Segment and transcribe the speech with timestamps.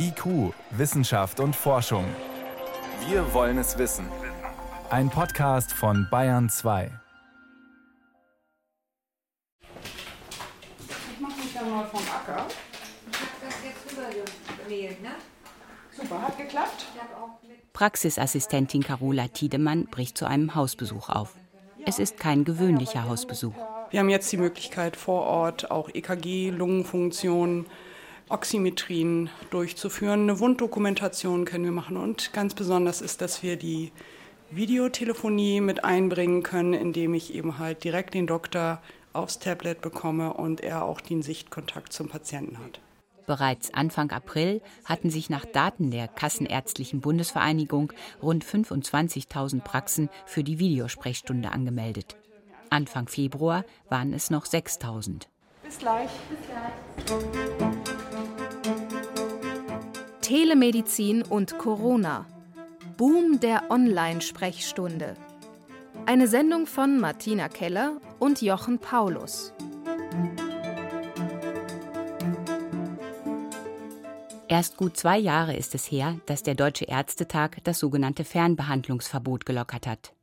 [0.00, 2.04] IQ, Wissenschaft und Forschung.
[3.08, 4.06] Wir wollen es wissen.
[4.90, 6.92] Ein Podcast von Bayern 2.
[10.80, 12.46] Ich mache mich dann mal vom Acker.
[13.42, 15.10] das jetzt rübergemailt, ne?
[15.90, 16.86] Super, hat geklappt.
[17.72, 21.34] Praxisassistentin Carola Tiedemann bricht zu einem Hausbesuch auf.
[21.84, 23.54] Es ist kein gewöhnlicher Hausbesuch.
[23.90, 27.66] Wir haben jetzt die Möglichkeit, vor Ort auch EKG, Lungenfunktion,
[28.30, 30.22] Oximetrien durchzuführen.
[30.22, 31.96] Eine Wunddokumentation können wir machen.
[31.96, 33.92] Und ganz besonders ist, dass wir die
[34.50, 38.80] Videotelefonie mit einbringen können, indem ich eben halt direkt den Doktor
[39.12, 42.80] aufs Tablet bekomme und er auch den Sichtkontakt zum Patienten hat.
[43.26, 47.92] Bereits Anfang April hatten sich nach Daten der Kassenärztlichen Bundesvereinigung
[48.22, 52.16] rund 25.000 Praxen für die Videosprechstunde angemeldet.
[52.70, 55.26] Anfang Februar waren es noch 6.000.
[55.68, 56.08] Bis gleich.
[60.22, 62.24] Telemedizin und Corona.
[62.96, 65.14] Boom der Online-Sprechstunde.
[66.06, 69.52] Eine Sendung von Martina Keller und Jochen Paulus.
[74.48, 79.86] Erst gut zwei Jahre ist es her, dass der Deutsche Ärztetag das sogenannte Fernbehandlungsverbot gelockert
[79.86, 80.14] hat.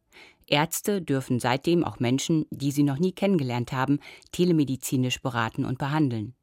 [0.48, 4.00] Ärzte dürfen seitdem auch Menschen, die sie noch nie kennengelernt haben,
[4.32, 6.36] telemedizinisch beraten und behandeln.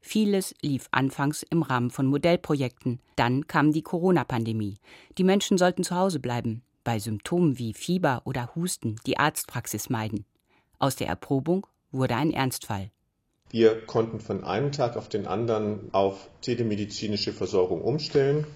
[0.00, 3.00] Vieles lief anfangs im Rahmen von Modellprojekten.
[3.16, 4.76] Dann kam die Corona-Pandemie.
[5.18, 10.24] Die Menschen sollten zu Hause bleiben, bei Symptomen wie Fieber oder Husten die Arztpraxis meiden.
[10.78, 12.90] Aus der Erprobung wurde ein Ernstfall.
[13.50, 18.46] Wir konnten von einem Tag auf den anderen auf telemedizinische Versorgung umstellen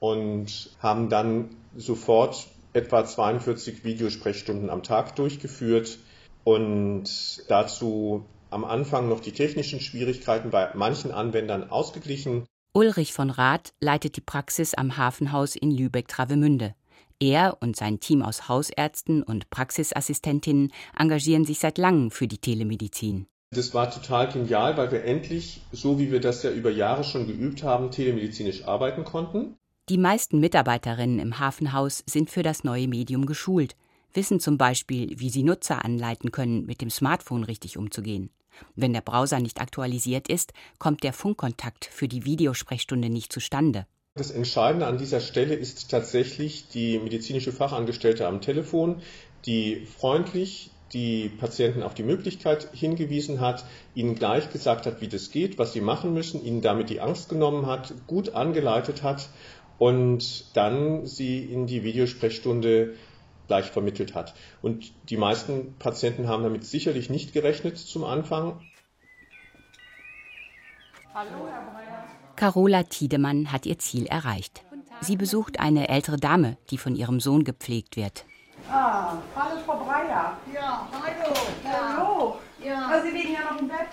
[0.00, 5.98] und haben dann sofort etwa 42 Videosprechstunden am Tag durchgeführt
[6.44, 7.04] und
[7.48, 12.44] dazu am Anfang noch die technischen Schwierigkeiten bei manchen Anwendern ausgeglichen.
[12.74, 16.74] Ulrich von Rath leitet die Praxis am Hafenhaus in Lübeck-Travemünde.
[17.20, 23.26] Er und sein Team aus Hausärzten und Praxisassistentinnen engagieren sich seit langem für die Telemedizin.
[23.54, 27.26] Das war total genial, weil wir endlich, so wie wir das ja über Jahre schon
[27.26, 29.56] geübt haben, telemedizinisch arbeiten konnten.
[29.92, 33.76] Die meisten Mitarbeiterinnen im Hafenhaus sind für das neue Medium geschult,
[34.14, 38.30] wissen zum Beispiel, wie sie Nutzer anleiten können, mit dem Smartphone richtig umzugehen.
[38.74, 43.86] Wenn der Browser nicht aktualisiert ist, kommt der Funkkontakt für die Videosprechstunde nicht zustande.
[44.14, 49.02] Das Entscheidende an dieser Stelle ist tatsächlich die medizinische Fachangestellte am Telefon,
[49.44, 53.64] die freundlich die Patienten auf die Möglichkeit hingewiesen hat,
[53.94, 57.30] ihnen gleich gesagt hat, wie das geht, was sie machen müssen, ihnen damit die Angst
[57.30, 59.28] genommen hat, gut angeleitet hat
[59.78, 62.94] und dann sie in die Videosprechstunde
[63.48, 64.34] gleich vermittelt hat.
[64.62, 68.60] Und die meisten Patienten haben damit sicherlich nicht gerechnet zum Anfang.
[71.14, 72.04] Hallo, Herr Breyer.
[72.36, 74.64] Carola Tiedemann hat ihr Ziel erreicht.
[75.00, 78.24] Sie besucht eine ältere Dame, die von ihrem Sohn gepflegt wird.
[78.70, 80.36] Ah, hallo Frau Breyer.
[80.54, 81.34] Ja, hallo.
[81.64, 82.38] Hallo.
[82.64, 82.88] Ja.
[82.90, 83.88] Ah, Sie liegen ja noch im Bett.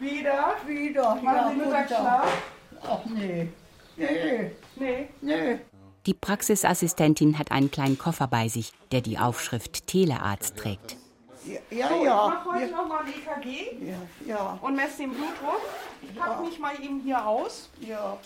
[0.00, 0.54] Wieder?
[0.66, 2.22] Wieder, Machen ja, Sie Mittagsschlaf?
[2.22, 2.90] Tag.
[2.90, 3.48] Ach nee.
[3.96, 5.08] Nee, Nee.
[5.20, 5.58] nee.
[6.06, 10.96] Die Praxisassistentin hat einen kleinen Koffer bei sich, der die Aufschrift Telearzt trägt.
[11.44, 11.88] Ja, ja.
[11.88, 13.96] So, ich mache heute ja, noch mal ein EKG ja,
[14.26, 15.60] ja, und messe den Blutdruck.
[16.02, 17.70] Ich pack mich mal eben hier aus.
[17.80, 18.18] ja.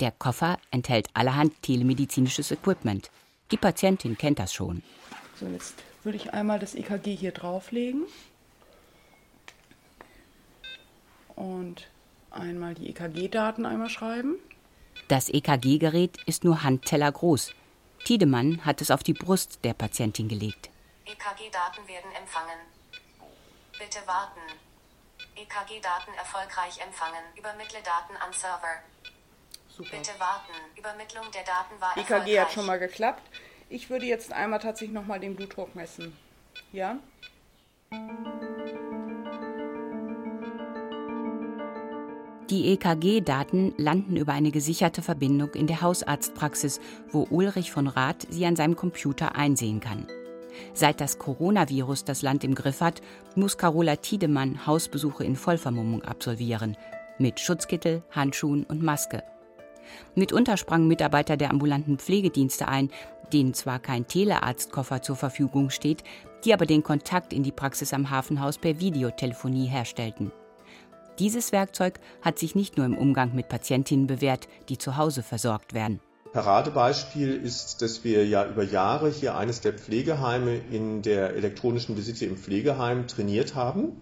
[0.00, 3.10] Der Koffer enthält allerhand telemedizinisches Equipment.
[3.50, 4.82] Die Patientin kennt das schon.
[5.34, 8.04] So, jetzt würde ich einmal das EKG hier drauflegen.
[11.34, 11.88] Und
[12.30, 14.36] einmal die EKG-Daten einmal schreiben.
[15.08, 17.52] Das EKG-Gerät ist nur Handteller groß.
[18.04, 20.68] Tiedemann hat es auf die Brust der Patientin gelegt.
[21.06, 22.58] EKG-Daten werden empfangen.
[23.78, 24.40] Bitte warten.
[25.34, 27.24] EKG-Daten erfolgreich empfangen.
[27.38, 28.82] Übermittle Daten an Server.
[29.70, 29.96] Super.
[29.96, 30.52] Bitte warten.
[30.76, 32.40] Übermittlung der Daten war EKG erfolgreich.
[32.40, 33.22] hat schon mal geklappt.
[33.70, 36.16] Ich würde jetzt einmal tatsächlich noch mal den Blutdruck messen.
[36.72, 36.98] Ja?
[42.50, 46.80] Die EKG-Daten landen über eine gesicherte Verbindung in der Hausarztpraxis,
[47.12, 50.06] wo Ulrich von Rath sie an seinem Computer einsehen kann.
[50.72, 53.02] Seit das Coronavirus das Land im Griff hat,
[53.34, 56.78] muss Carola Tiedemann Hausbesuche in Vollvermummung absolvieren,
[57.18, 59.22] mit Schutzkittel, Handschuhen und Maske.
[60.14, 62.90] Mitunter sprangen Mitarbeiter der ambulanten Pflegedienste ein,
[63.30, 66.02] denen zwar kein Telearztkoffer zur Verfügung steht,
[66.46, 70.32] die aber den Kontakt in die Praxis am Hafenhaus per Videotelefonie herstellten.
[71.18, 75.74] Dieses Werkzeug hat sich nicht nur im Umgang mit Patientinnen bewährt, die zu Hause versorgt
[75.74, 76.00] werden.
[76.32, 82.26] Paradebeispiel ist, dass wir ja über Jahre hier eines der Pflegeheime in der elektronischen Visite
[82.26, 83.96] im Pflegeheim trainiert haben.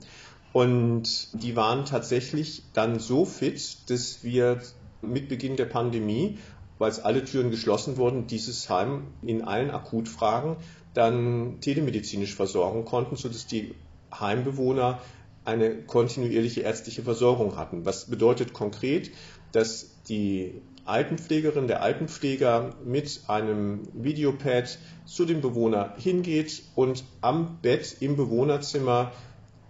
[0.52, 4.60] Und die waren tatsächlich dann so fit, dass wir
[5.00, 6.38] mit Beginn der Pandemie,
[6.78, 10.56] weil es alle Türen geschlossen wurden, dieses Heim in allen Akutfragen
[10.92, 13.74] dann telemedizinisch versorgen konnten, sodass die
[14.12, 14.98] Heimbewohner
[15.46, 17.86] eine kontinuierliche ärztliche Versorgung hatten.
[17.86, 19.10] Was bedeutet konkret,
[19.52, 27.96] dass die Altenpflegerin, der Altenpfleger mit einem Videopad zu dem Bewohner hingeht und am Bett
[28.00, 29.12] im Bewohnerzimmer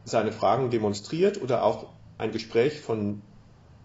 [0.05, 1.87] seine Fragen demonstriert oder auch
[2.19, 3.23] ein Gespräch von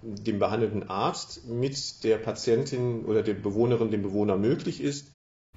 [0.01, 5.11] dem behandelnden Arzt mit der Patientin oder der Bewohnerin, dem Bewohner möglich ist.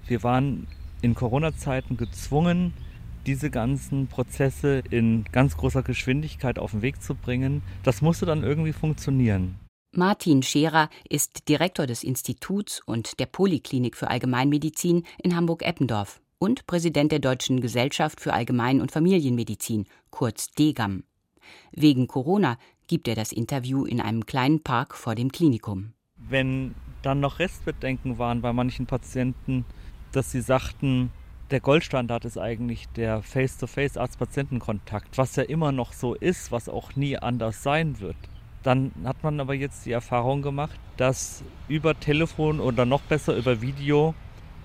[0.07, 0.67] Wir waren
[1.01, 2.73] in Corona-Zeiten gezwungen,
[3.25, 7.61] diese ganzen Prozesse in ganz großer Geschwindigkeit auf den Weg zu bringen.
[7.83, 9.55] Das musste dann irgendwie funktionieren.
[9.91, 17.11] Martin Scherer ist Direktor des Instituts und der Poliklinik für Allgemeinmedizin in Hamburg-Eppendorf und Präsident
[17.11, 21.03] der Deutschen Gesellschaft für Allgemein- und Familienmedizin, kurz DGAM.
[21.71, 22.57] Wegen Corona
[22.87, 25.93] gibt er das Interview in einem kleinen Park vor dem Klinikum.
[26.17, 29.65] Wenn dann noch Restbedenken waren bei manchen Patienten,
[30.11, 31.11] dass sie sagten,
[31.51, 36.95] der Goldstandard ist eigentlich der Face-to-Face Arzt-Patienten-Kontakt, was ja immer noch so ist, was auch
[36.95, 38.15] nie anders sein wird.
[38.63, 43.61] Dann hat man aber jetzt die Erfahrung gemacht, dass über Telefon oder noch besser über
[43.61, 44.15] Video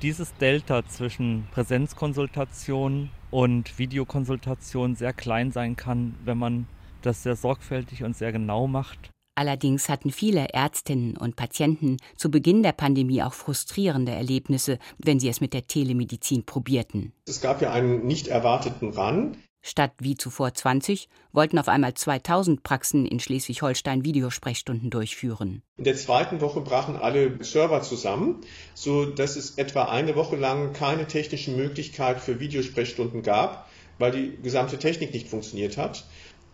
[0.01, 6.67] dieses Delta zwischen Präsenzkonsultation und Videokonsultation sehr klein sein kann, wenn man
[7.03, 9.11] das sehr sorgfältig und sehr genau macht.
[9.41, 15.31] Allerdings hatten viele Ärztinnen und Patienten zu Beginn der Pandemie auch frustrierende Erlebnisse, wenn sie
[15.31, 17.15] es mit der Telemedizin probierten.
[17.27, 19.39] Es gab ja einen nicht erwarteten Run.
[19.63, 25.63] Statt wie zuvor 20 wollten auf einmal 2000 Praxen in Schleswig-Holstein Videosprechstunden durchführen.
[25.79, 28.43] In der zweiten Woche brachen alle Server zusammen,
[28.75, 34.37] so dass es etwa eine Woche lang keine technische Möglichkeit für Videosprechstunden gab, weil die
[34.43, 36.05] gesamte Technik nicht funktioniert hat.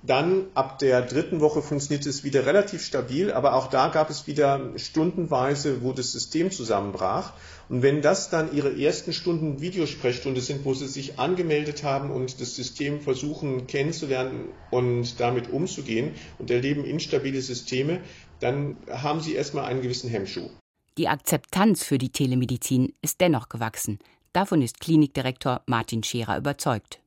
[0.06, 4.28] Dann ab der dritten Woche funktionierte es wieder relativ stabil, aber auch da gab es
[4.28, 7.32] wieder stundenweise, wo das System zusammenbrach.
[7.68, 12.40] Und wenn das dann Ihre ersten Stunden Videosprechstunde sind, wo Sie sich angemeldet haben und
[12.40, 18.00] das System versuchen kennenzulernen und damit umzugehen und erleben instabile Systeme,
[18.38, 20.50] dann haben Sie erstmal einen gewissen Hemmschuh.
[20.98, 23.98] Die Akzeptanz für die Telemedizin ist dennoch gewachsen.
[24.32, 27.00] Davon ist Klinikdirektor Martin Scherer überzeugt.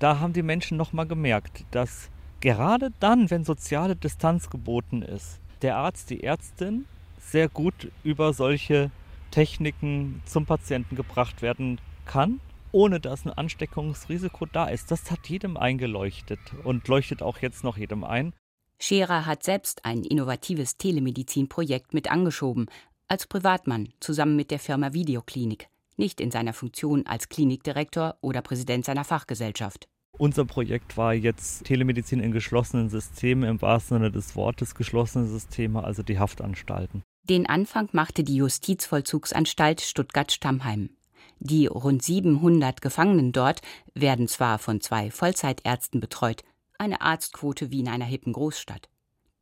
[0.00, 2.09] Da haben die Menschen nochmal gemerkt, dass
[2.40, 6.86] gerade dann, wenn soziale Distanz geboten ist, der Arzt, die Ärztin
[7.18, 8.90] sehr gut über solche
[9.30, 12.40] Techniken zum Patienten gebracht werden kann,
[12.72, 14.90] ohne dass ein Ansteckungsrisiko da ist.
[14.90, 18.32] Das hat jedem eingeleuchtet und leuchtet auch jetzt noch jedem ein.
[18.78, 22.66] Scherer hat selbst ein innovatives Telemedizinprojekt mit angeschoben,
[23.08, 28.84] als Privatmann zusammen mit der Firma Videoklinik, nicht in seiner Funktion als Klinikdirektor oder Präsident
[28.86, 29.86] seiner Fachgesellschaft.
[30.20, 35.82] Unser Projekt war jetzt Telemedizin in geschlossenen Systemen, im wahrsten Sinne des Wortes geschlossene Systeme,
[35.82, 37.02] also die Haftanstalten.
[37.22, 40.90] Den Anfang machte die Justizvollzugsanstalt Stuttgart-Stammheim.
[41.38, 43.62] Die rund 700 Gefangenen dort
[43.94, 46.44] werden zwar von zwei Vollzeitärzten betreut,
[46.76, 48.90] eine Arztquote wie in einer hippen Großstadt.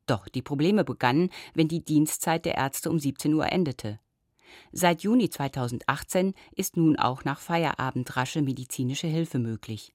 [0.06, 3.98] Doch die Probleme begannen, wenn die Dienstzeit der Ärzte um 17 Uhr endete.
[4.70, 9.92] Seit Juni 2018 ist nun auch nach Feierabend rasche medizinische Hilfe möglich.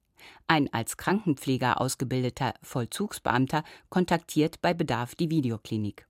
[0.47, 6.07] Ein als Krankenpfleger ausgebildeter Vollzugsbeamter kontaktiert bei Bedarf die Videoklinik.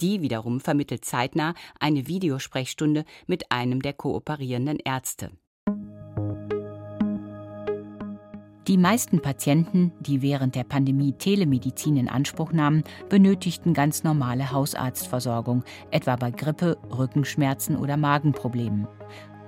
[0.00, 5.30] Die wiederum vermittelt zeitnah eine Videosprechstunde mit einem der kooperierenden Ärzte.
[8.68, 15.64] Die meisten Patienten, die während der Pandemie Telemedizin in Anspruch nahmen, benötigten ganz normale Hausarztversorgung,
[15.90, 18.86] etwa bei Grippe, Rückenschmerzen oder Magenproblemen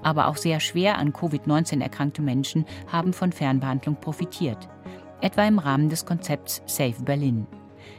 [0.05, 4.69] aber auch sehr schwer an Covid-19 erkrankte Menschen haben von Fernbehandlung profitiert,
[5.21, 7.47] etwa im Rahmen des Konzepts Safe Berlin.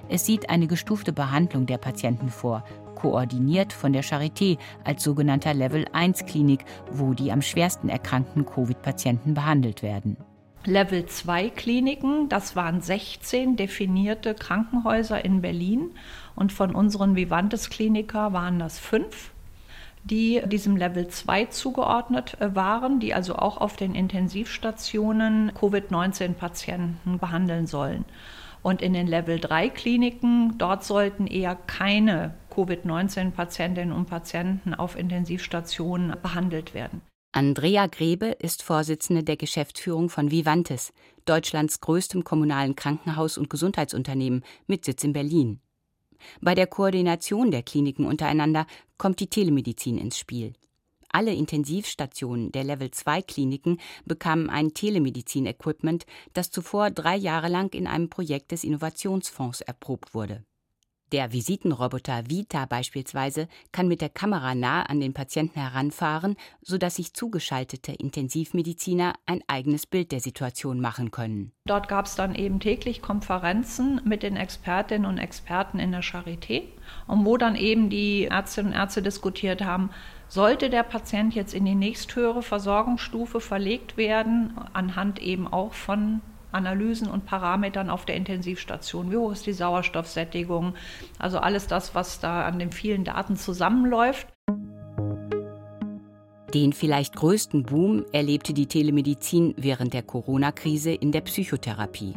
[0.07, 2.63] Es sieht eine gestufte Behandlung der Patienten vor,
[2.95, 9.33] koordiniert von der Charité als sogenannter Level 1 Klinik, wo die am schwersten erkrankten Covid-Patienten
[9.33, 10.17] behandelt werden.
[10.65, 15.91] Level 2 Kliniken, das waren 16 definierte Krankenhäuser in Berlin
[16.35, 19.34] und von unseren Vivantes Kliniker waren das fünf
[20.05, 27.65] die diesem Level 2 zugeordnet äh, waren, die also auch auf den Intensivstationen Covid-19-Patienten behandeln
[27.65, 28.05] sollen.
[28.61, 36.15] Und in den Level 3 Kliniken, dort sollten eher keine Covid-19-Patientinnen und Patienten auf Intensivstationen
[36.21, 37.01] behandelt werden.
[37.31, 40.93] Andrea Grebe ist Vorsitzende der Geschäftsführung von Vivantes,
[41.25, 45.59] Deutschlands größtem kommunalen Krankenhaus und Gesundheitsunternehmen mit Sitz in Berlin.
[46.41, 48.67] Bei der Koordination der Kliniken untereinander
[48.97, 50.53] kommt die Telemedizin ins Spiel.
[51.09, 57.87] Alle Intensivstationen der Level 2 Kliniken bekamen ein Telemedizin-Equipment, das zuvor drei Jahre lang in
[57.87, 60.43] einem Projekt des Innovationsfonds erprobt wurde.
[61.11, 67.13] Der Visitenroboter Vita beispielsweise kann mit der Kamera nah an den Patienten heranfahren, sodass sich
[67.13, 71.51] zugeschaltete Intensivmediziner ein eigenes Bild der Situation machen können.
[71.67, 76.63] Dort gab es dann eben täglich Konferenzen mit den Expertinnen und Experten in der Charité,
[77.07, 79.91] wo dann eben die Ärztinnen und Ärzte diskutiert haben,
[80.27, 86.21] sollte der Patient jetzt in die nächsthöhere Versorgungsstufe verlegt werden, anhand eben auch von
[86.55, 89.11] Analysen und Parametern auf der Intensivstation.
[89.11, 90.73] Wie hoch ist die Sauerstoffsättigung?
[91.19, 94.27] Also alles das, was da an den vielen Daten zusammenläuft.
[96.53, 102.15] Den vielleicht größten Boom erlebte die Telemedizin während der Corona-Krise in der Psychotherapie.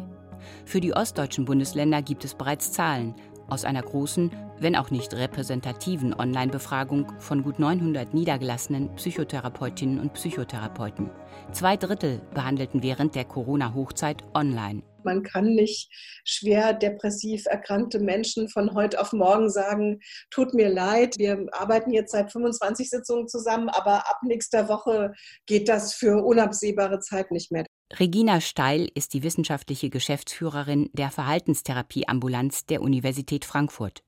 [0.65, 3.15] Für die ostdeutschen Bundesländer gibt es bereits Zahlen
[3.49, 11.09] aus einer großen, wenn auch nicht repräsentativen Online-Befragung von gut 900 niedergelassenen Psychotherapeutinnen und Psychotherapeuten.
[11.51, 14.83] Zwei Drittel behandelten während der Corona-Hochzeit online.
[15.03, 15.89] Man kann nicht
[16.25, 22.11] schwer depressiv erkrankte Menschen von heute auf morgen sagen, tut mir leid, wir arbeiten jetzt
[22.11, 25.13] seit 25 Sitzungen zusammen, aber ab nächster Woche
[25.45, 27.65] geht das für unabsehbare Zeit nicht mehr.
[27.97, 34.03] Regina Steil ist die wissenschaftliche Geschäftsführerin der Verhaltenstherapieambulanz der Universität Frankfurt.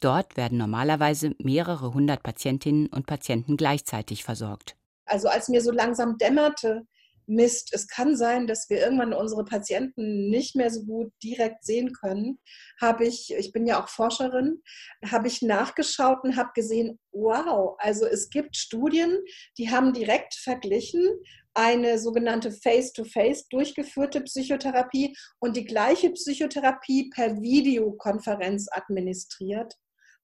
[0.00, 4.76] Dort werden normalerweise mehrere hundert Patientinnen und Patienten gleichzeitig versorgt.
[5.04, 6.82] Also als mir so langsam dämmerte,
[7.26, 11.92] Mist, es kann sein, dass wir irgendwann unsere Patienten nicht mehr so gut direkt sehen
[11.92, 12.40] können,
[12.80, 14.60] habe ich, ich bin ja auch Forscherin,
[15.06, 19.16] habe ich nachgeschaut und habe gesehen, wow, also es gibt Studien,
[19.58, 21.06] die haben direkt verglichen
[21.54, 29.74] eine sogenannte Face-to-Face -face durchgeführte Psychotherapie und die gleiche Psychotherapie per Videokonferenz administriert.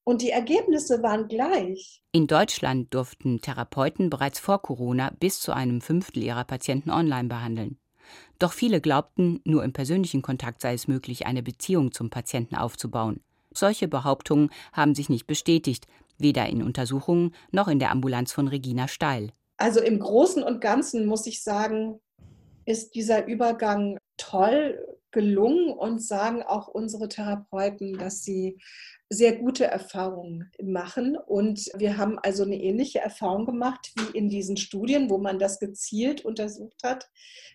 [0.05, 2.01] Und die Ergebnisse waren gleich.
[2.13, 7.79] In Deutschland durften Therapeuten bereits vor Corona bis zu einem Fünftel ihrer Patienten online behandeln.
[8.39, 13.21] Doch viele glaubten, nur im persönlichen Kontakt sei es möglich, eine Beziehung zum Patienten aufzubauen.
[13.53, 15.87] Solche Behauptungen haben sich nicht bestätigt,
[16.19, 19.33] weder in Untersuchungen noch in der Ambulanz von Regina Steil.
[19.57, 22.01] Also im Großen und Ganzen muss ich sagen,
[22.67, 24.79] ist dieser Übergang toll
[25.13, 28.59] gelungen und sagen auch unsere Therapeuten, dass sie
[29.09, 31.17] sehr gute Erfahrungen machen.
[31.17, 35.59] Und wir haben also eine ähnliche Erfahrung gemacht wie in diesen Studien, wo man das
[35.59, 37.09] gezielt untersucht hat.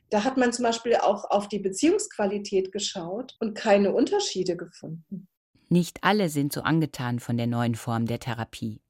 [0.09, 5.27] Da hat man zum Beispiel auch auf die Beziehungsqualität geschaut und keine Unterschiede gefunden.
[5.69, 8.80] Nicht alle sind so angetan von der neuen Form der Therapie.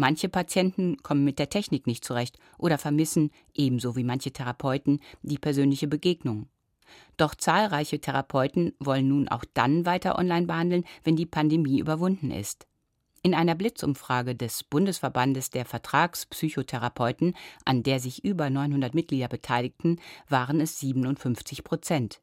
[0.00, 5.36] Manche Patienten kommen mit der Technik nicht zurecht oder vermissen, ebenso wie manche Therapeuten, die
[5.36, 6.48] persönliche Begegnung.
[7.18, 12.66] Doch zahlreiche Therapeuten wollen nun auch dann weiter online behandeln, wenn die Pandemie überwunden ist.
[13.22, 17.34] In einer Blitzumfrage des Bundesverbandes der Vertragspsychotherapeuten,
[17.66, 22.22] an der sich über 900 Mitglieder beteiligten, waren es 57 Prozent.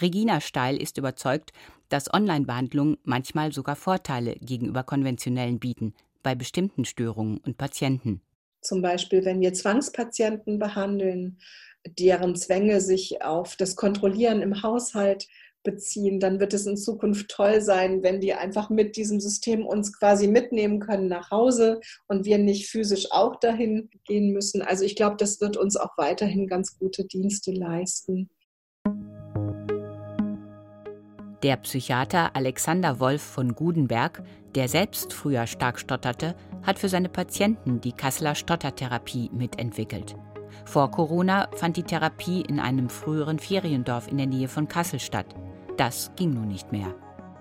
[0.00, 1.52] Regina Steil ist überzeugt,
[1.88, 5.92] dass Online-Behandlungen manchmal sogar Vorteile gegenüber konventionellen bieten,
[6.24, 8.20] bei bestimmten Störungen und Patienten.
[8.60, 11.38] Zum Beispiel, wenn wir Zwangspatienten behandeln,
[11.86, 15.28] deren Zwänge sich auf das Kontrollieren im Haushalt
[15.62, 19.98] beziehen, dann wird es in Zukunft toll sein, wenn die einfach mit diesem System uns
[19.98, 24.62] quasi mitnehmen können nach Hause und wir nicht physisch auch dahin gehen müssen.
[24.62, 28.30] Also ich glaube, das wird uns auch weiterhin ganz gute Dienste leisten.
[31.44, 34.22] Der Psychiater Alexander Wolf von Gudenberg,
[34.54, 40.16] der selbst früher stark stotterte, hat für seine Patienten die Kasseler Stottertherapie mitentwickelt.
[40.64, 45.26] Vor Corona fand die Therapie in einem früheren Feriendorf in der Nähe von Kassel statt.
[45.76, 46.94] Das ging nun nicht mehr.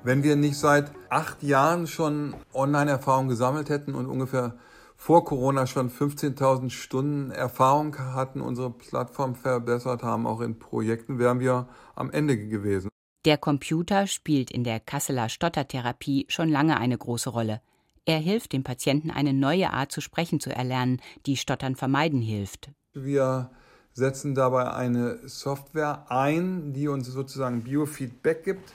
[0.04, 4.56] Wenn wir nicht seit acht Jahren schon Online-Erfahrung gesammelt hätten und ungefähr
[4.98, 11.40] vor Corona schon 15.000 Stunden Erfahrung hatten, unsere Plattform verbessert haben, auch in Projekten, wären
[11.40, 12.90] wir am Ende gewesen.
[13.25, 17.62] Der Computer spielt in der Kasseler Stottertherapie schon lange eine große Rolle.
[18.06, 22.70] Er hilft dem Patienten, eine neue Art zu sprechen zu erlernen, die Stottern vermeiden hilft.
[22.94, 23.50] Wir
[23.94, 28.74] setzen dabei eine Software ein, die uns sozusagen Biofeedback gibt.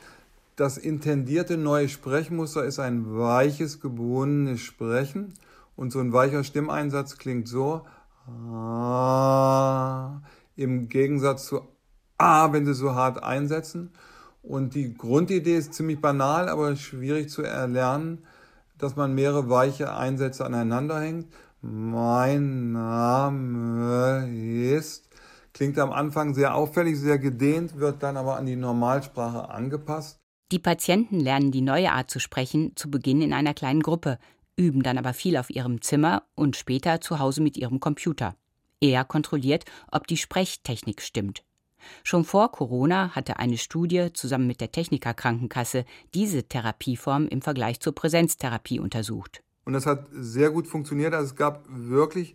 [0.56, 5.34] Das intendierte neue Sprechmuster ist ein weiches, gebundenes Sprechen.
[5.76, 7.82] Und so ein weicher Stimmeinsatz klingt so.
[8.26, 10.22] Ah,
[10.56, 11.60] Im Gegensatz zu
[12.18, 13.92] Ah, wenn Sie so hart einsetzen.
[14.48, 18.24] Und die Grundidee ist ziemlich banal, aber schwierig zu erlernen,
[18.78, 21.26] dass man mehrere weiche Einsätze aneinander hängt.
[21.60, 25.06] Mein Name ist,
[25.52, 30.18] klingt am Anfang sehr auffällig, sehr gedehnt, wird dann aber an die Normalsprache angepasst.
[30.50, 34.18] Die Patienten lernen die neue Art zu sprechen zu Beginn in einer kleinen Gruppe,
[34.56, 38.34] üben dann aber viel auf ihrem Zimmer und später zu Hause mit ihrem Computer.
[38.80, 41.42] Er kontrolliert, ob die Sprechtechnik stimmt.
[42.04, 47.80] Schon vor Corona hatte eine Studie zusammen mit der Techniker Krankenkasse diese Therapieform im Vergleich
[47.80, 49.42] zur Präsenztherapie untersucht.
[49.64, 51.14] Und das hat sehr gut funktioniert.
[51.14, 52.34] Also es gab wirklich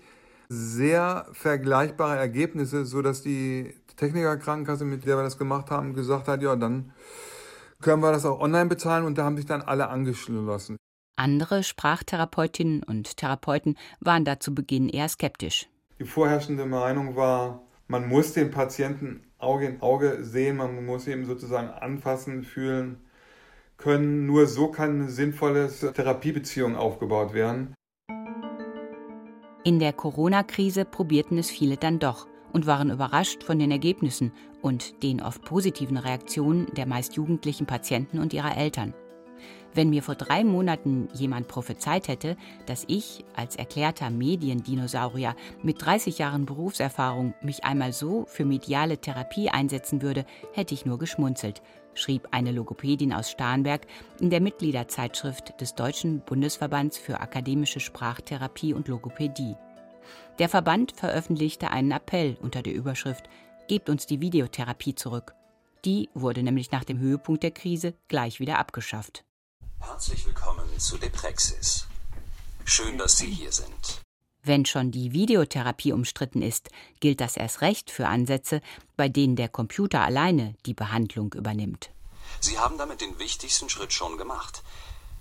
[0.50, 6.41] sehr vergleichbare Ergebnisse, sodass die Techniker Krankenkasse, mit der wir das gemacht haben, gesagt hat,
[6.41, 6.91] ja, dann
[7.81, 10.77] können wir das auch online bezahlen und da haben sich dann alle angeschlossen.
[11.15, 15.69] Andere Sprachtherapeutinnen und Therapeuten waren da zu Beginn eher skeptisch.
[16.00, 21.26] Die vorherrschende Meinung war, man muss den Patienten Auge in Auge sehen, man muss ihn
[21.26, 22.98] sozusagen anfassen, fühlen
[23.78, 24.26] können.
[24.26, 27.76] Nur so kann eine sinnvolle Therapiebeziehung aufgebaut werden.
[29.66, 34.32] In der Corona-Krise probierten es viele dann doch und waren überrascht von den Ergebnissen
[34.62, 38.94] und den oft positiven Reaktionen der meist jugendlichen Patienten und ihrer Eltern.
[39.74, 46.20] Wenn mir vor drei Monaten jemand prophezeit hätte, dass ich als erklärter Mediendinosaurier mit 30
[46.20, 51.62] Jahren Berufserfahrung mich einmal so für mediale Therapie einsetzen würde, hätte ich nur geschmunzelt,
[51.96, 53.88] schrieb eine Logopädin aus Starnberg
[54.20, 59.56] in der Mitgliederzeitschrift des Deutschen Bundesverbands für akademische Sprachtherapie und Logopädie.
[60.39, 63.30] Der Verband veröffentlichte einen Appell unter der Überschrift
[63.68, 65.34] Gebt uns die Videotherapie zurück.
[65.86, 69.24] Die wurde nämlich nach dem Höhepunkt der Krise gleich wieder abgeschafft.
[69.86, 71.88] Herzlich willkommen zu Deprexis.
[72.63, 74.02] Schön, dass Sie hier sind.
[74.42, 76.70] Wenn schon die Videotherapie umstritten ist,
[77.02, 78.62] gilt das erst recht für Ansätze,
[78.96, 81.92] bei denen der Computer alleine die Behandlung übernimmt.
[82.40, 84.63] Sie haben damit den wichtigsten Schritt schon gemacht.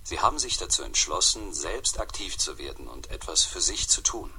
[0.04, 4.30] Sie haben sich dazu entschlossen, selbst aktiv zu werden und etwas für sich zu tun.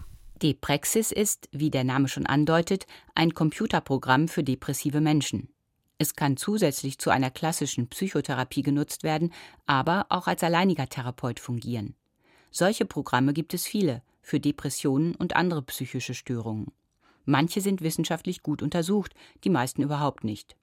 [0.42, 5.52] Deprexis ist, wie der Name schon andeutet, ein Computerprogramm für depressive Menschen.
[6.03, 9.31] Es kann zusätzlich zu einer klassischen Psychotherapie genutzt werden,
[9.65, 11.95] aber auch als alleiniger Therapeut fungieren.
[12.51, 16.74] Solche Programme gibt es viele für Depressionen und andere psychische Störungen.
[17.24, 19.13] Manche sind wissenschaftlich gut untersucht,
[19.45, 20.57] die meisten überhaupt nicht.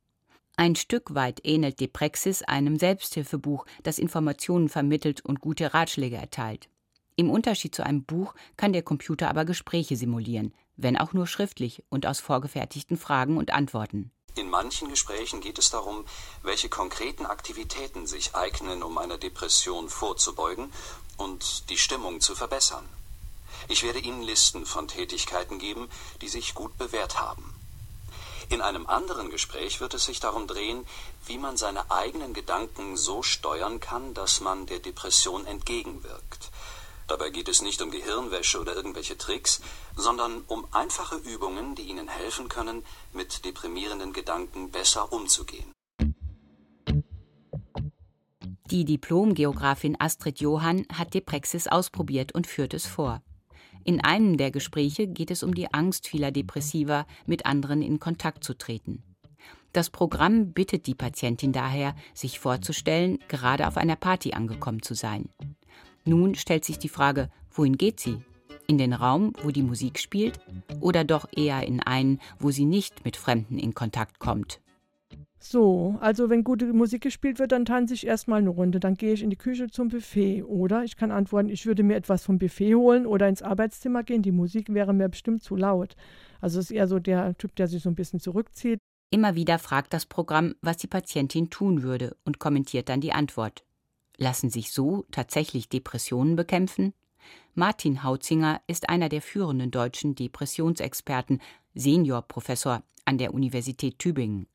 [0.59, 6.69] Ein Stück weit ähnelt Deprexis einem Selbsthilfebuch, das Informationen vermittelt und gute Ratschläge erteilt.
[7.17, 11.83] Im Unterschied zu einem Buch kann der Computer aber Gespräche simulieren, wenn auch nur schriftlich
[11.89, 14.11] und aus vorgefertigten Fragen und Antworten.
[14.35, 16.05] In manchen Gesprächen geht es darum,
[16.43, 20.73] welche konkreten Aktivitäten sich eignen, um einer Depression vorzubeugen
[21.17, 22.89] und die Stimmung zu verbessern.
[23.69, 25.91] Ich werde Ihnen Listen von Tätigkeiten geben,
[26.21, 27.55] die sich gut bewährt haben.
[28.49, 30.85] In einem anderen Gespräch wird es sich darum drehen,
[31.27, 36.51] wie man seine eigenen Gedanken so steuern kann, dass man der Depression entgegenwirkt.
[37.11, 39.61] Dabei geht es nicht um Gehirnwäsche oder irgendwelche Tricks,
[39.97, 45.73] sondern um einfache Übungen, die Ihnen helfen können, mit deprimierenden Gedanken besser umzugehen.
[48.71, 53.23] Die Diplomgeografin Astrid Johann hat Deprexis ausprobiert und führt es vor.
[53.83, 58.45] In einem der Gespräche geht es um die Angst vieler Depressiver, mit anderen in Kontakt
[58.45, 59.03] zu treten.
[59.73, 65.29] Das Programm bittet die Patientin daher, sich vorzustellen, gerade auf einer Party angekommen zu sein.
[66.05, 68.19] Nun stellt sich die Frage, wohin geht sie?
[68.67, 70.41] In den Raum, wo die Musik spielt,
[70.81, 74.61] oder doch eher in einen, wo sie nicht mit Fremden in Kontakt kommt?
[75.43, 78.79] So, also wenn gute Musik gespielt wird, dann tanze ich erstmal eine Runde.
[78.79, 80.43] Dann gehe ich in die Küche zum Buffet.
[80.43, 84.21] Oder ich kann antworten, ich würde mir etwas vom Buffet holen oder ins Arbeitszimmer gehen.
[84.21, 85.97] Die Musik wäre mir bestimmt zu laut.
[86.43, 88.81] Also es ist eher so der Typ, der sich so ein bisschen zurückzieht.
[89.11, 93.65] Immer wieder fragt das Programm, was die Patientin tun würde und kommentiert dann die Antwort.
[94.21, 96.93] Lassen sich so tatsächlich Depressionen bekämpfen?
[97.55, 101.41] Martin Hautzinger ist einer der führenden deutschen Depressionsexperten,
[101.75, 104.47] Seniorprofessor an der Universität Tübingen.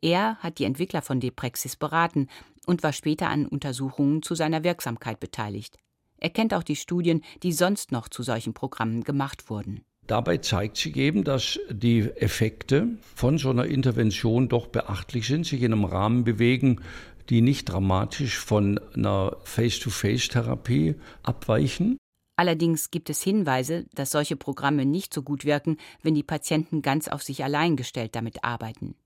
[0.00, 2.28] Er hat die Entwickler von Deprexis beraten
[2.64, 5.76] und war später an Untersuchungen zu seiner Wirksamkeit beteiligt.
[6.16, 9.84] Er kennt auch die Studien, die sonst noch zu solchen Programmen gemacht wurden.
[10.06, 15.62] Dabei zeigt sich eben, dass die Effekte von so einer Intervention doch beachtlich sind, sich
[15.62, 16.82] in einem Rahmen bewegen,
[17.30, 21.96] die nicht dramatisch von einer Face-to-Face-Therapie abweichen.
[22.36, 27.08] Allerdings gibt es Hinweise, dass solche Programme nicht so gut wirken, wenn die Patienten ganz
[27.08, 28.96] auf sich allein gestellt damit arbeiten.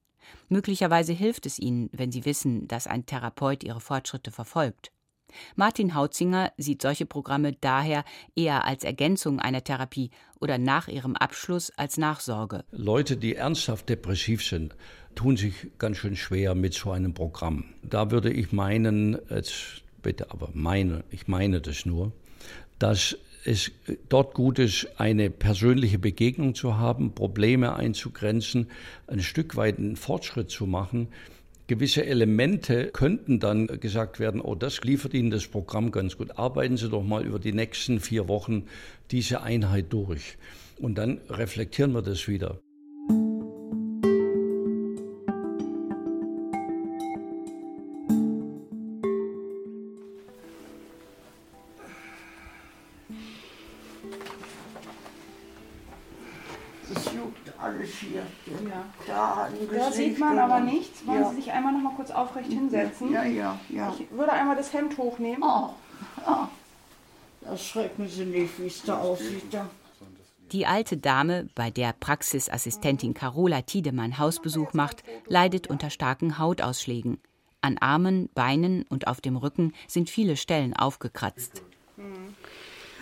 [0.48, 4.92] Möglicherweise hilft es ihnen, wenn sie wissen, dass ein Therapeut ihre Fortschritte verfolgt.
[5.56, 10.10] Martin Hautzinger sieht solche Programme daher eher als Ergänzung einer Therapie
[10.40, 12.64] oder nach ihrem Abschluss als Nachsorge.
[12.70, 14.74] Leute, die ernsthaft depressiv sind,
[15.14, 17.64] tun sich ganz schön schwer mit so einem Programm.
[17.82, 22.12] Da würde ich meinen, jetzt bitte aber meine, ich meine das nur,
[22.78, 23.72] dass es
[24.08, 28.70] dort gut ist, eine persönliche Begegnung zu haben, Probleme einzugrenzen,
[29.06, 31.08] ein Stück weit einen Fortschritt zu machen.
[31.68, 36.38] Gewisse Elemente könnten dann gesagt werden, oh, das liefert Ihnen das Programm ganz gut.
[36.38, 38.64] Arbeiten Sie doch mal über die nächsten vier Wochen
[39.10, 40.38] diese Einheit durch.
[40.78, 42.58] Und dann reflektieren wir das wieder.
[62.08, 63.12] Kurz aufrecht hinsetzen?
[63.12, 63.94] Ja, ja, ja.
[63.98, 65.42] Ich würde einmal das Hemd hochnehmen.
[65.42, 65.70] Oh,
[66.26, 66.46] oh.
[67.46, 69.44] Erschrecken Sie nicht, wie es da aussieht.
[69.50, 69.68] Da.
[70.52, 77.20] Die alte Dame, bei der Praxisassistentin Carola Tiedemann Hausbesuch macht, leidet unter starken Hautausschlägen.
[77.60, 81.62] An Armen, Beinen und auf dem Rücken sind viele Stellen aufgekratzt.
[81.96, 82.34] Hm.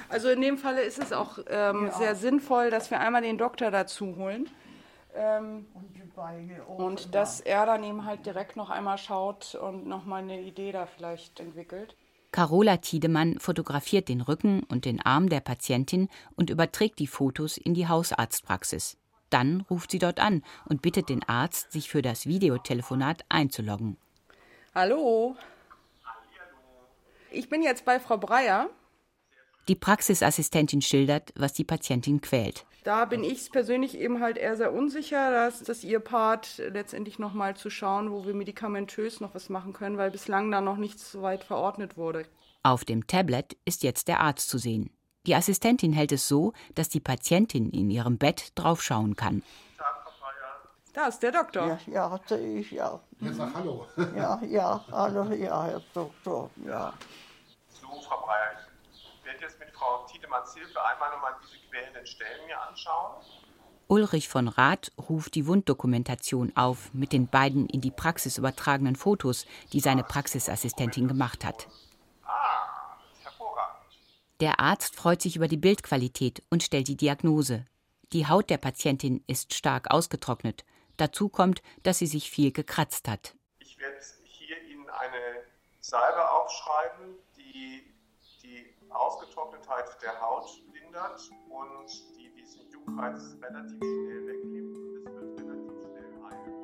[0.09, 3.73] Also in dem Falle ist es auch ähm, sehr sinnvoll, dass wir einmal den Doktor
[3.73, 4.49] dazu holen.
[5.17, 5.67] Ähm,
[6.77, 10.73] und dass er dann eben halt direkt noch einmal schaut und noch mal eine Idee
[10.73, 11.97] da vielleicht entwickelt.
[12.33, 17.73] Carola Tiedemann fotografiert den Rücken und den Arm der Patientin und überträgt die Fotos in
[17.73, 18.99] die Hausarztpraxis.
[19.31, 23.97] Dann ruft sie dort an und bittet den Arzt, sich für das Videotelefonat einzuloggen.
[24.75, 25.35] Hallo.
[27.31, 28.69] Ich bin jetzt bei Frau Breyer.
[29.69, 32.67] Die Praxisassistentin schildert, was die Patientin quält.
[32.87, 37.33] Da bin ich persönlich eben halt eher sehr unsicher, dass das ihr Part letztendlich noch
[37.33, 41.11] mal zu schauen, wo wir medikamentös noch was machen können, weil bislang da noch nichts
[41.11, 42.27] so weit verordnet wurde.
[42.63, 44.91] Auf dem Tablet ist jetzt der Arzt zu sehen.
[45.27, 49.43] Die Assistentin hält es so, dass die Patientin in ihrem Bett draufschauen kann.
[50.93, 51.81] Da ist der Doktor.
[51.89, 53.01] Ja, ja, sehe ich, ja.
[53.19, 53.85] Jetzt sag Hallo.
[54.15, 56.93] Ja, ja, hallo, ja, Herr Doktor, ja.
[57.69, 58.61] So, Frau Breyer,
[58.93, 63.23] ich werde jetzt Frau Tiedemanns Hilfe einmal nochmal diese quälenden Stellen mir anschauen.
[63.89, 69.47] Ulrich von Rath ruft die Wunddokumentation auf mit den beiden in die Praxis übertragenen Fotos,
[69.73, 71.69] die seine Praxisassistentin gemacht hat.
[74.41, 77.65] Der Arzt freut sich über die Bildqualität und stellt die Diagnose.
[78.13, 80.65] Die Haut der Patientin ist stark ausgetrocknet.
[80.99, 83.35] Dazu kommt, dass sie sich viel gekratzt hat.
[83.61, 85.43] Ich werde hier Ihnen eine
[85.81, 87.96] Salbe aufschreiben, die
[88.99, 95.81] Ausgetrocknetheit der Haut lindert und die diesen Juckreiz relativ schnell wegnimmt und es wird relativ
[95.83, 96.55] schnell heilen.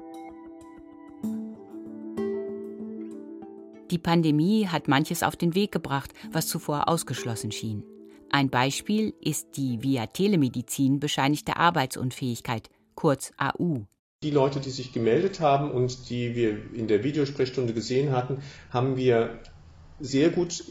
[3.90, 7.84] Die Pandemie hat manches auf den Weg gebracht, was zuvor ausgeschlossen schien.
[8.30, 13.82] Ein Beispiel ist die via Telemedizin bescheinigte Arbeitsunfähigkeit, kurz AU.
[14.22, 18.40] Die Leute, die sich gemeldet haben und die wir in der Videosprechstunde gesehen hatten,
[18.70, 19.40] haben wir
[20.00, 20.64] sehr gut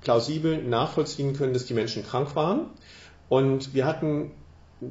[0.00, 2.70] plausibel nachvollziehen können, dass die Menschen krank waren.
[3.28, 4.32] Und wir hatten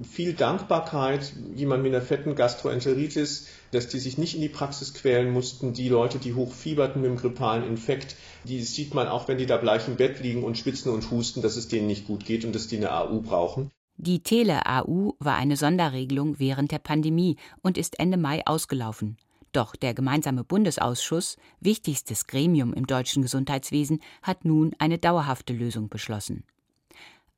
[0.04, 5.32] viel Dankbarkeit, jemand mit einer fetten Gastroenteritis, dass die sich nicht in die Praxis quälen
[5.32, 5.74] mussten.
[5.74, 9.58] Die Leute, die hochfieberten mit dem grippalen Infekt, die sieht man auch, wenn die da
[9.58, 12.54] bleich im Bett liegen und schwitzen und husten, dass es denen nicht gut geht und
[12.54, 13.72] dass die eine AU brauchen.
[13.98, 19.18] Die Tele-AU war eine Sonderregelung während der Pandemie und ist Ende Mai ausgelaufen.
[19.52, 26.44] Doch der gemeinsame Bundesausschuss, wichtigstes Gremium im deutschen Gesundheitswesen, hat nun eine dauerhafte Lösung beschlossen.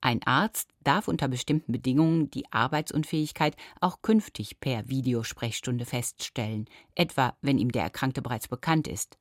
[0.02, 7.60] Ein Arzt darf unter bestimmten Bedingungen die Arbeitsunfähigkeit auch künftig per Videosprechstunde feststellen, etwa wenn
[7.60, 9.20] ihm der Erkrankte bereits bekannt ist.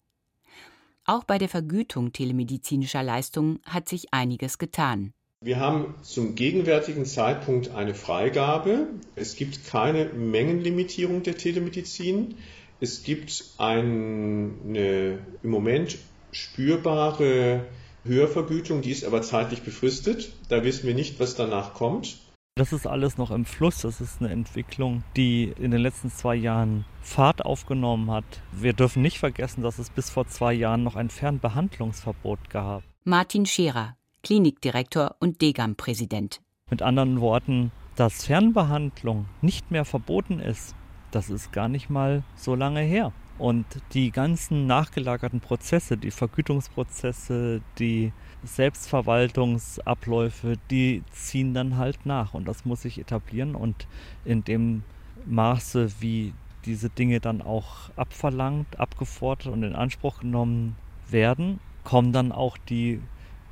[1.05, 5.13] Auch bei der Vergütung telemedizinischer Leistungen hat sich einiges getan.
[5.43, 8.89] Wir haben zum gegenwärtigen Zeitpunkt eine Freigabe.
[9.17, 12.37] Es gibt keine Mengenlimitierung der Telemedizin.
[12.81, 15.99] Es gibt eine im Moment
[16.33, 17.67] spürbare
[18.05, 20.33] Höhervergütung, die ist aber zeitlich befristet.
[20.49, 22.17] Da wissen wir nicht, was danach kommt.
[22.55, 23.83] Das ist alles noch im Fluss.
[23.83, 28.25] Das ist eine Entwicklung, die in den letzten zwei Jahren Fahrt aufgenommen hat.
[28.53, 32.83] Wir dürfen nicht vergessen, dass es bis vor zwei Jahren noch ein Fernbehandlungsverbot gab.
[33.05, 36.41] Martin Scherer, Klinikdirektor und Degam-Präsident.
[36.71, 40.75] Mit anderen Worten, dass Fernbehandlung nicht mehr verboten ist,
[41.11, 43.13] das ist gar nicht mal so lange her.
[43.39, 48.13] Und die ganzen nachgelagerten Prozesse, die Vergütungsprozesse, die
[48.45, 52.35] Selbstverwaltungsabläufe, die ziehen dann halt nach.
[52.35, 53.55] Und das muss sich etablieren.
[53.55, 53.87] Und
[54.27, 54.83] in dem
[55.25, 56.35] Maße, wie
[56.67, 60.77] diese Dinge dann auch abverlangt, abgefordert und in Anspruch genommen
[61.09, 63.01] werden, kommen dann auch die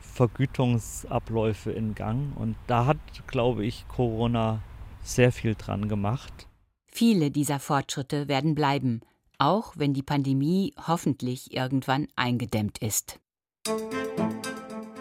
[0.00, 2.36] Vergütungsabläufe in Gang.
[2.36, 4.60] Und da hat, glaube ich, Corona
[5.02, 6.47] sehr viel dran gemacht.
[6.98, 9.02] Viele dieser Fortschritte werden bleiben,
[9.38, 13.20] auch wenn die Pandemie hoffentlich irgendwann eingedämmt ist.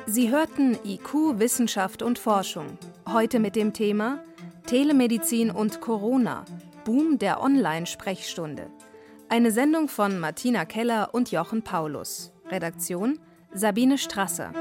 [0.05, 2.77] Sie hörten IQ, Wissenschaft und Forschung.
[3.11, 4.23] Heute mit dem Thema
[4.67, 6.45] Telemedizin und Corona.
[6.85, 8.69] Boom der Online-Sprechstunde.
[9.27, 12.31] Eine Sendung von Martina Keller und Jochen Paulus.
[12.51, 13.17] Redaktion
[13.55, 14.53] Sabine Strasser.